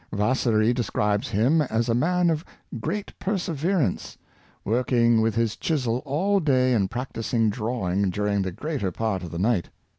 [0.11, 2.43] Vasari describes him as a man of
[2.79, 4.17] great perseverance,
[4.65, 9.37] working with his chisel all day and practicing drawing during the greater part of the
[9.37, 9.69] night.